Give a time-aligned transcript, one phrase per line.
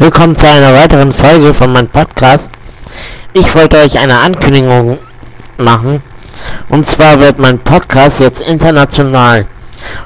[0.00, 2.48] Willkommen zu einer weiteren Folge von meinem Podcast.
[3.32, 4.96] Ich wollte euch eine Ankündigung
[5.56, 6.00] machen.
[6.68, 9.46] Und zwar wird mein Podcast jetzt international.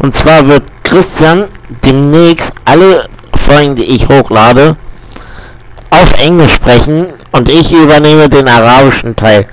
[0.00, 1.44] Und zwar wird Christian
[1.84, 4.74] demnächst alle Folgen, die ich hochlade,
[5.90, 9.46] auf Englisch sprechen und ich übernehme den arabischen Teil.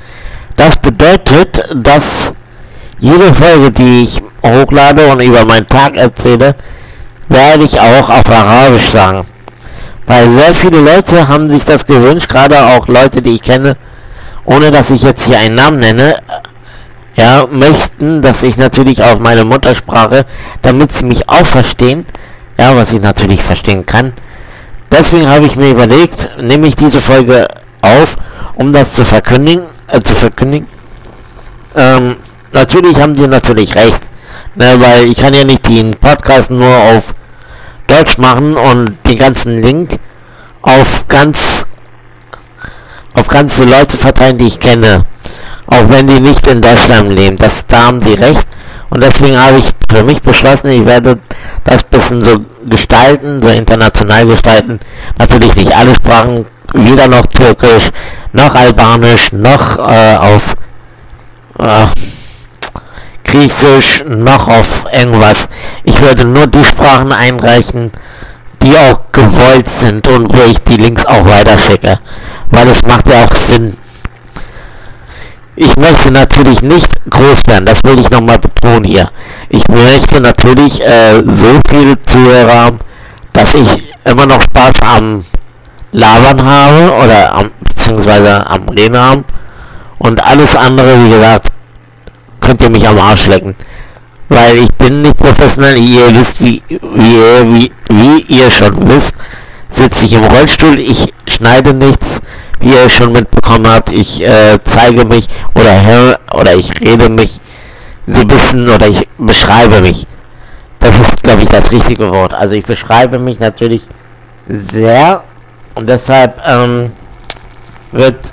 [0.55, 2.33] Das bedeutet, dass
[2.97, 6.55] jede Folge, die ich hochlade und über meinen Tag erzähle,
[7.29, 9.27] werde ich auch auf Arabisch sagen.
[10.05, 13.77] Weil sehr viele Leute haben sich das gewünscht, gerade auch Leute, die ich kenne,
[14.45, 16.17] ohne dass ich jetzt hier einen Namen nenne,
[17.15, 20.25] ja, möchten, dass ich natürlich auf meine Muttersprache,
[20.61, 22.05] damit sie mich auch verstehen,
[22.59, 24.13] ja, was ich natürlich verstehen kann.
[24.91, 27.47] Deswegen habe ich mir überlegt, nehme ich diese Folge
[27.81, 28.15] auf,
[28.55, 30.67] um das zu verkündigen, äh, zu verkündigen.
[31.75, 32.17] Ähm,
[32.51, 34.01] natürlich haben sie natürlich recht,
[34.55, 37.12] ne, weil ich kann ja nicht den Podcast nur auf
[37.93, 39.99] Deutsch machen und den ganzen Link
[40.63, 41.65] auf ganz
[43.13, 45.03] auf ganze Leute verteilen, die ich kenne.
[45.67, 47.37] Auch wenn die nicht in Deutschland leben.
[47.37, 48.47] Das, da haben sie recht.
[48.89, 51.19] Und deswegen habe ich für mich beschlossen, ich werde
[51.63, 54.79] das bisschen so gestalten, so international gestalten.
[55.19, 57.89] Natürlich nicht alle Sprachen, weder noch Türkisch,
[58.31, 60.55] noch Albanisch, noch äh, auf
[61.59, 61.85] äh,
[63.33, 65.47] Griechisch, noch auf irgendwas.
[65.83, 67.91] Ich werde nur die Sprachen einreichen,
[68.61, 71.99] die auch gewollt sind und wo ich die Links auch weiterschicke.
[72.51, 73.75] Weil es macht ja auch Sinn.
[75.55, 79.09] Ich möchte natürlich nicht groß werden, das will ich nochmal betonen hier.
[79.49, 82.79] Ich möchte natürlich äh, so viele Zuhörer haben,
[83.33, 85.25] dass ich immer noch Spaß am
[85.91, 89.25] Labern habe oder am, beziehungsweise am Reden haben.
[89.97, 91.52] Und alles andere, wie gesagt,
[92.43, 93.55] könnt ihr mich am Arsch lecken.
[94.29, 99.15] Weil ich bin nicht professionell, ihr wisst, wie, wie, wie, wie ihr schon wisst,
[99.69, 102.19] sitze ich im Rollstuhl, ich schneide nichts,
[102.59, 107.39] wie ihr schon mitbekommen habt, ich äh, zeige mich oder höre oder ich rede mich
[108.07, 110.05] so ein bisschen oder ich beschreibe mich.
[110.79, 112.33] Das ist, glaube ich, das richtige Wort.
[112.33, 113.83] Also ich beschreibe mich natürlich
[114.47, 115.23] sehr
[115.75, 116.91] und deshalb ähm,
[117.91, 118.31] wird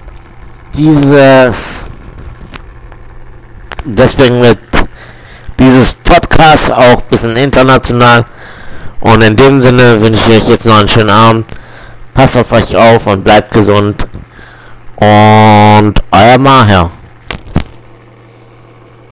[0.74, 1.54] diese
[3.84, 4.58] deswegen wird
[5.58, 8.24] dieses Podcast auch ein bisschen international.
[9.00, 11.46] Und in dem Sinne wünsche ich euch jetzt noch einen schönen Abend.
[12.14, 14.06] Passt auf euch auf und bleibt gesund.
[14.96, 16.91] Und euer Maher.